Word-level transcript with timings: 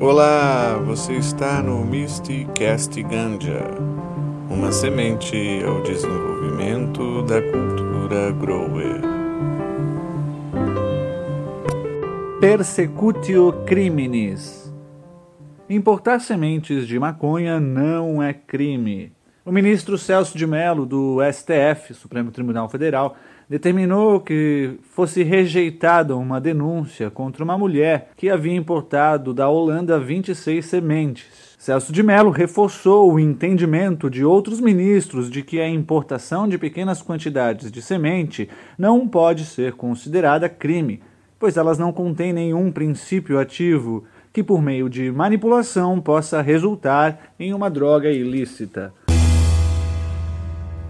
Olá, 0.00 0.80
você 0.86 1.14
está 1.14 1.60
no 1.60 1.84
Mysticast 1.84 3.02
Ganja, 3.02 3.64
uma 4.48 4.70
semente 4.70 5.36
ao 5.66 5.82
desenvolvimento 5.82 7.22
da 7.22 7.42
cultura 7.42 8.30
grower. 8.30 9.00
Persecutio 12.40 13.52
criminis. 13.66 14.72
Importar 15.68 16.20
sementes 16.20 16.86
de 16.86 16.96
maconha 16.96 17.58
não 17.58 18.22
é 18.22 18.32
crime. 18.32 19.12
O 19.44 19.50
ministro 19.50 19.98
Celso 19.98 20.38
de 20.38 20.46
Mello, 20.46 20.86
do 20.86 21.18
STF, 21.32 21.92
Supremo 21.94 22.30
Tribunal 22.30 22.68
Federal, 22.68 23.16
determinou 23.48 24.20
que 24.20 24.74
fosse 24.90 25.22
rejeitada 25.22 26.16
uma 26.16 26.40
denúncia 26.40 27.10
contra 27.10 27.42
uma 27.42 27.56
mulher 27.56 28.10
que 28.16 28.28
havia 28.28 28.54
importado 28.54 29.32
da 29.32 29.48
Holanda 29.48 29.98
26 29.98 30.64
sementes. 30.64 31.56
Celso 31.58 31.92
de 31.92 32.02
Mello 32.02 32.30
reforçou 32.30 33.12
o 33.12 33.18
entendimento 33.18 34.08
de 34.08 34.24
outros 34.24 34.60
ministros 34.60 35.30
de 35.30 35.42
que 35.42 35.60
a 35.60 35.68
importação 35.68 36.46
de 36.46 36.58
pequenas 36.58 37.02
quantidades 37.02 37.72
de 37.72 37.82
semente 37.82 38.48
não 38.78 39.08
pode 39.08 39.44
ser 39.44 39.72
considerada 39.72 40.48
crime, 40.48 41.02
pois 41.38 41.56
elas 41.56 41.78
não 41.78 41.92
contêm 41.92 42.32
nenhum 42.32 42.70
princípio 42.70 43.38
ativo 43.38 44.04
que, 44.32 44.42
por 44.42 44.62
meio 44.62 44.88
de 44.88 45.10
manipulação, 45.10 46.00
possa 46.00 46.40
resultar 46.40 47.32
em 47.40 47.52
uma 47.52 47.68
droga 47.68 48.10
ilícita. 48.10 48.92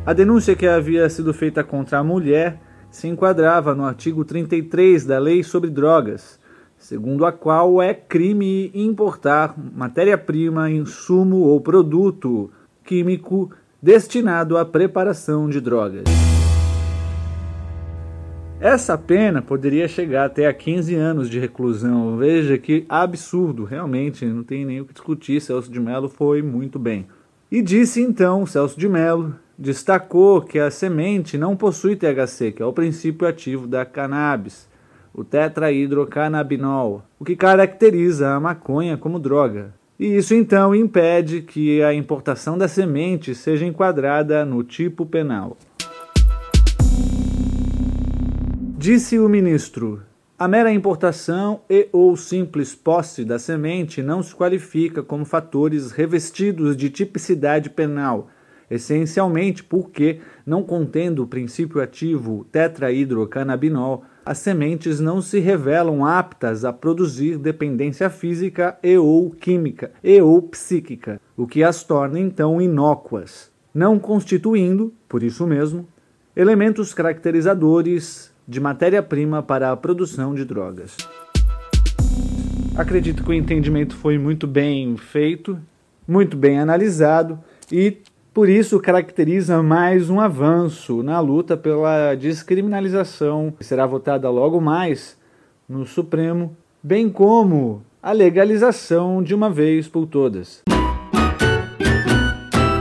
A 0.08 0.14
denúncia 0.14 0.56
que 0.56 0.66
havia 0.66 1.06
sido 1.10 1.34
feita 1.34 1.62
contra 1.62 1.98
a 1.98 2.02
mulher 2.02 2.58
se 2.90 3.06
enquadrava 3.06 3.74
no 3.74 3.84
artigo 3.84 4.24
33 4.24 5.04
da 5.04 5.18
Lei 5.18 5.42
sobre 5.42 5.68
Drogas, 5.68 6.40
segundo 6.78 7.26
a 7.26 7.30
qual 7.30 7.82
é 7.82 7.92
crime 7.92 8.70
importar 8.72 9.54
matéria-prima, 9.58 10.70
insumo 10.70 11.40
ou 11.40 11.60
produto 11.60 12.50
químico 12.86 13.50
destinado 13.82 14.56
à 14.56 14.64
preparação 14.64 15.46
de 15.46 15.60
drogas. 15.60 16.04
Essa 18.58 18.96
pena 18.96 19.42
poderia 19.42 19.86
chegar 19.86 20.24
até 20.24 20.46
a 20.46 20.54
15 20.54 20.94
anos 20.94 21.28
de 21.28 21.38
reclusão. 21.38 22.16
Veja 22.16 22.56
que 22.56 22.86
absurdo, 22.88 23.64
realmente, 23.64 24.24
não 24.24 24.42
tem 24.42 24.64
nem 24.64 24.80
o 24.80 24.86
que 24.86 24.94
discutir. 24.94 25.38
Celso 25.42 25.70
de 25.70 25.78
Mello 25.78 26.08
foi 26.08 26.40
muito 26.40 26.78
bem. 26.78 27.06
E 27.52 27.60
disse 27.60 28.00
então 28.00 28.46
Celso 28.46 28.80
de 28.80 28.88
Mello 28.88 29.34
destacou 29.58 30.40
que 30.40 30.60
a 30.60 30.70
semente 30.70 31.36
não 31.36 31.56
possui 31.56 31.96
THC, 31.96 32.52
que 32.52 32.62
é 32.62 32.66
o 32.66 32.72
princípio 32.72 33.26
ativo 33.26 33.66
da 33.66 33.84
cannabis, 33.84 34.68
o 35.12 35.24
tetrahidrocannabinol, 35.24 37.02
o 37.18 37.24
que 37.24 37.34
caracteriza 37.34 38.30
a 38.30 38.38
maconha 38.38 38.96
como 38.96 39.18
droga. 39.18 39.74
E 39.98 40.16
isso 40.16 40.32
então 40.32 40.72
impede 40.72 41.42
que 41.42 41.82
a 41.82 41.92
importação 41.92 42.56
da 42.56 42.68
semente 42.68 43.34
seja 43.34 43.66
enquadrada 43.66 44.44
no 44.44 44.62
tipo 44.62 45.04
penal. 45.04 45.56
Disse 48.76 49.18
o 49.18 49.28
ministro: 49.28 50.02
a 50.38 50.46
mera 50.46 50.72
importação 50.72 51.62
e 51.68 51.88
ou 51.90 52.16
simples 52.16 52.76
posse 52.76 53.24
da 53.24 53.40
semente 53.40 54.04
não 54.04 54.22
se 54.22 54.32
qualifica 54.32 55.02
como 55.02 55.24
fatores 55.24 55.90
revestidos 55.90 56.76
de 56.76 56.88
tipicidade 56.88 57.70
penal 57.70 58.28
essencialmente 58.70 59.64
porque, 59.64 60.20
não 60.44 60.62
contendo 60.62 61.22
o 61.22 61.26
princípio 61.26 61.80
ativo 61.80 62.46
tetrahidrocannabinol, 62.52 64.04
as 64.24 64.38
sementes 64.38 65.00
não 65.00 65.22
se 65.22 65.38
revelam 65.38 66.04
aptas 66.04 66.64
a 66.64 66.72
produzir 66.72 67.38
dependência 67.38 68.10
física 68.10 68.76
e 68.82 68.98
ou 68.98 69.30
química 69.30 69.90
e 70.04 70.20
ou 70.20 70.42
psíquica, 70.42 71.20
o 71.36 71.46
que 71.46 71.64
as 71.64 71.82
torna 71.82 72.20
então 72.20 72.60
inócuas, 72.60 73.50
não 73.72 73.98
constituindo, 73.98 74.92
por 75.08 75.22
isso 75.22 75.46
mesmo, 75.46 75.88
elementos 76.36 76.92
caracterizadores 76.92 78.30
de 78.46 78.60
matéria-prima 78.60 79.42
para 79.42 79.72
a 79.72 79.76
produção 79.76 80.34
de 80.34 80.44
drogas. 80.44 80.96
Acredito 82.76 83.24
que 83.24 83.30
o 83.30 83.34
entendimento 83.34 83.96
foi 83.96 84.18
muito 84.18 84.46
bem 84.46 84.96
feito, 84.96 85.58
muito 86.06 86.36
bem 86.36 86.60
analisado 86.60 87.38
e 87.72 87.98
por 88.32 88.48
isso, 88.48 88.78
caracteriza 88.78 89.62
mais 89.62 90.10
um 90.10 90.20
avanço 90.20 91.02
na 91.02 91.18
luta 91.20 91.56
pela 91.56 92.14
descriminalização, 92.14 93.52
que 93.56 93.64
será 93.64 93.86
votada 93.86 94.30
logo 94.30 94.60
mais 94.60 95.16
no 95.68 95.84
Supremo, 95.84 96.56
bem 96.82 97.08
como 97.08 97.82
a 98.02 98.12
legalização 98.12 99.22
de 99.22 99.34
uma 99.34 99.50
vez 99.50 99.88
por 99.88 100.06
todas. 100.06 100.62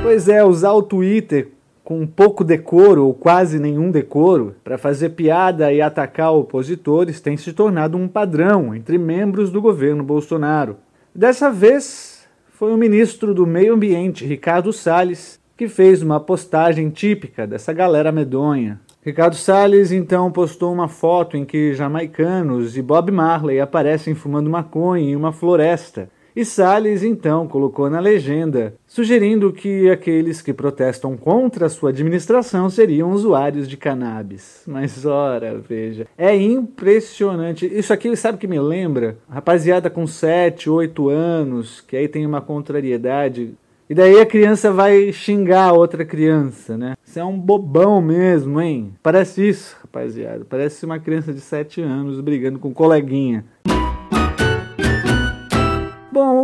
Pois 0.01 0.29
é, 0.29 0.43
usar 0.43 0.73
o 0.73 0.83
Twitter 0.83 1.49
com 1.83 2.05
pouco 2.05 2.43
decoro 2.43 3.05
ou 3.05 3.13
quase 3.13 3.59
nenhum 3.59 3.89
decoro 3.89 4.55
para 4.63 4.77
fazer 4.77 5.09
piada 5.09 5.71
e 5.71 5.81
atacar 5.81 6.33
opositores 6.33 7.21
tem 7.21 7.37
se 7.37 7.53
tornado 7.53 7.97
um 7.97 8.07
padrão 8.07 8.75
entre 8.75 8.97
membros 8.97 9.49
do 9.49 9.61
governo 9.61 10.03
Bolsonaro. 10.03 10.77
Dessa 11.15 11.49
vez 11.49 12.16
foi 12.57 12.73
o 12.73 12.77
ministro 12.77 13.35
do 13.35 13.45
Meio 13.45 13.75
Ambiente, 13.75 14.25
Ricardo 14.25 14.73
Salles, 14.73 15.39
que 15.55 15.67
fez 15.67 16.01
uma 16.01 16.19
postagem 16.19 16.89
típica 16.89 17.45
dessa 17.45 17.71
galera 17.71 18.11
medonha. 18.11 18.81
Ricardo 19.05 19.35
Salles 19.35 19.91
então 19.91 20.31
postou 20.31 20.73
uma 20.73 20.87
foto 20.87 21.37
em 21.37 21.45
que 21.45 21.75
jamaicanos 21.75 22.75
e 22.75 22.81
Bob 22.81 23.11
Marley 23.11 23.59
aparecem 23.59 24.15
fumando 24.15 24.49
maconha 24.49 25.11
em 25.11 25.15
uma 25.15 25.31
floresta. 25.31 26.09
E 26.37 26.45
Salles 26.45 27.01
então 27.01 27.47
colocou 27.47 27.89
na 27.89 27.99
legenda, 27.99 28.75
sugerindo 28.85 29.51
que 29.51 29.89
aqueles 29.89 30.39
que 30.39 30.53
protestam 30.53 31.17
contra 31.17 31.65
a 31.65 31.69
sua 31.69 31.89
administração 31.89 32.69
seriam 32.69 33.09
usuários 33.09 33.67
de 33.67 33.75
cannabis. 33.75 34.61
Mas 34.67 35.03
ora, 35.03 35.57
veja, 35.57 36.05
é 36.15 36.35
impressionante. 36.35 37.65
Isso 37.65 37.91
aqui, 37.91 38.15
sabe 38.15 38.37
que 38.37 38.45
me 38.45 38.59
lembra? 38.59 39.17
Rapaziada 39.27 39.89
com 39.89 40.05
7, 40.05 40.69
8 40.69 41.09
anos, 41.09 41.81
que 41.81 41.97
aí 41.97 42.07
tem 42.07 42.23
uma 42.23 42.39
contrariedade 42.39 43.55
e 43.89 43.95
daí 43.95 44.19
a 44.19 44.25
criança 44.25 44.69
vai 44.69 45.13
xingar 45.13 45.69
a 45.69 45.71
outra 45.73 46.03
criança, 46.03 46.77
né? 46.77 46.95
Você 47.01 47.21
é 47.21 47.23
um 47.23 47.39
bobão 47.39 48.01
mesmo, 48.01 48.59
hein? 48.59 48.93
Parece 49.01 49.47
isso, 49.47 49.77
rapaziada. 49.81 50.43
Parece 50.43 50.85
uma 50.85 50.99
criança 50.99 51.33
de 51.33 51.39
7 51.39 51.81
anos 51.81 52.19
brigando 52.19 52.59
com 52.59 52.67
um 52.67 52.73
coleguinha. 52.73 53.45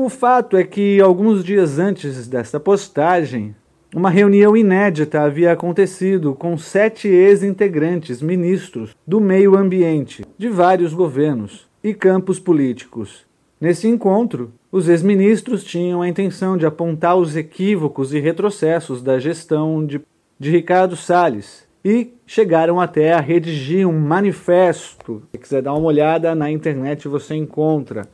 O 0.03 0.09
fato 0.09 0.57
é 0.57 0.65
que 0.65 0.99
alguns 0.99 1.45
dias 1.45 1.79
antes 1.79 2.27
dessa 2.27 2.59
postagem, 2.59 3.55
uma 3.95 4.09
reunião 4.09 4.57
inédita 4.57 5.21
havia 5.21 5.53
acontecido 5.53 6.35
com 6.35 6.57
sete 6.57 7.07
ex-integrantes 7.07 8.21
ministros 8.21 8.93
do 9.07 9.21
meio 9.21 9.55
ambiente 9.55 10.25
de 10.37 10.49
vários 10.49 10.93
governos 10.93 11.69
e 11.81 11.93
campos 11.93 12.37
políticos. 12.37 13.25
Nesse 13.61 13.87
encontro, 13.87 14.51
os 14.69 14.89
ex-ministros 14.89 15.63
tinham 15.63 16.01
a 16.01 16.09
intenção 16.09 16.57
de 16.57 16.65
apontar 16.65 17.15
os 17.15 17.37
equívocos 17.37 18.13
e 18.13 18.19
retrocessos 18.19 19.01
da 19.01 19.17
gestão 19.19 19.85
de, 19.85 20.01
de 20.37 20.51
Ricardo 20.51 20.97
Salles 20.97 21.65
e 21.85 22.13
chegaram 22.27 22.77
até 22.77 23.13
a 23.13 23.21
redigir 23.21 23.87
um 23.87 23.97
manifesto. 23.97 25.23
Se 25.31 25.37
quiser 25.37 25.61
dar 25.61 25.73
uma 25.75 25.87
olhada 25.87 26.35
na 26.35 26.51
internet, 26.51 27.07
você 27.07 27.35
encontra. 27.35 28.05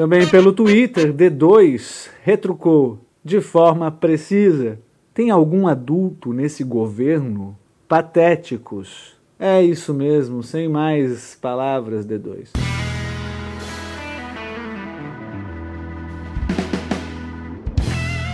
Também 0.00 0.26
pelo 0.26 0.50
Twitter, 0.50 1.12
D2 1.12 2.08
retrucou 2.24 3.00
de 3.22 3.38
forma 3.42 3.90
precisa: 3.90 4.78
tem 5.12 5.28
algum 5.28 5.66
adulto 5.68 6.32
nesse 6.32 6.64
governo 6.64 7.54
patéticos. 7.86 9.14
É 9.38 9.62
isso 9.62 9.92
mesmo, 9.92 10.42
sem 10.42 10.70
mais 10.70 11.34
palavras, 11.34 12.06
D2. 12.06 12.48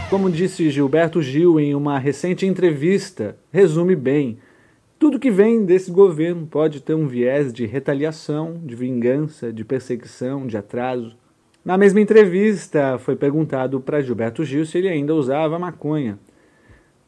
Como 0.08 0.30
disse 0.30 0.70
Gilberto 0.70 1.20
Gil 1.20 1.58
em 1.58 1.74
uma 1.74 1.98
recente 1.98 2.46
entrevista, 2.46 3.36
resume 3.50 3.96
bem: 3.96 4.38
tudo 5.00 5.18
que 5.18 5.32
vem 5.32 5.64
desse 5.64 5.90
governo 5.90 6.46
pode 6.46 6.80
ter 6.80 6.94
um 6.94 7.08
viés 7.08 7.52
de 7.52 7.66
retaliação, 7.66 8.60
de 8.64 8.76
vingança, 8.76 9.52
de 9.52 9.64
perseguição, 9.64 10.46
de 10.46 10.56
atraso. 10.56 11.25
Na 11.66 11.76
mesma 11.76 12.00
entrevista, 12.00 12.96
foi 12.96 13.16
perguntado 13.16 13.80
para 13.80 14.00
Gilberto 14.00 14.44
Gil 14.44 14.64
se 14.64 14.78
ele 14.78 14.88
ainda 14.88 15.12
usava 15.12 15.58
maconha. 15.58 16.16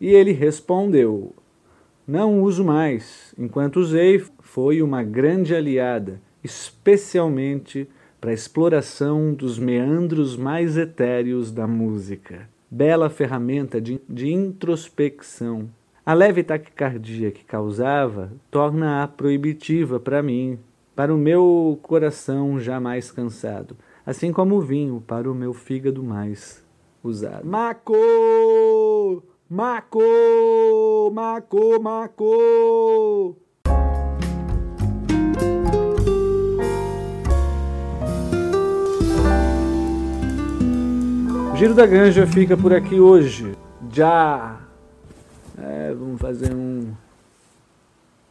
E 0.00 0.08
ele 0.08 0.32
respondeu: 0.32 1.32
não 2.04 2.42
uso 2.42 2.64
mais. 2.64 3.32
Enquanto 3.38 3.78
usei, 3.78 4.20
foi 4.40 4.82
uma 4.82 5.00
grande 5.00 5.54
aliada, 5.54 6.20
especialmente 6.42 7.88
para 8.20 8.32
a 8.32 8.34
exploração 8.34 9.32
dos 9.32 9.60
meandros 9.60 10.36
mais 10.36 10.76
etéreos 10.76 11.52
da 11.52 11.68
música. 11.68 12.48
Bela 12.68 13.08
ferramenta 13.08 13.80
de, 13.80 14.00
de 14.08 14.32
introspecção. 14.32 15.70
A 16.04 16.12
leve 16.12 16.42
taquicardia 16.42 17.30
que 17.30 17.44
causava 17.44 18.32
torna-a 18.50 19.06
proibitiva 19.06 20.00
para 20.00 20.20
mim, 20.20 20.58
para 20.96 21.14
o 21.14 21.18
meu 21.18 21.78
coração 21.80 22.58
jamais 22.58 23.12
cansado, 23.12 23.76
assim 24.08 24.32
como 24.32 24.56
o 24.56 24.60
vinho 24.62 25.04
para 25.06 25.30
o 25.30 25.34
meu 25.34 25.52
fígado 25.52 26.02
mais 26.02 26.64
usado. 27.04 27.46
Maco! 27.46 27.92
Maco! 29.50 30.00
Maco! 31.12 31.82
Maco! 31.82 33.36
O 41.52 41.56
Giro 41.56 41.74
da 41.74 41.84
Granja 41.84 42.26
fica 42.26 42.56
por 42.56 42.72
aqui 42.72 42.98
hoje. 42.98 43.54
Já. 43.92 44.58
É, 45.58 45.92
vamos 45.92 46.18
fazer 46.18 46.54
um 46.54 46.94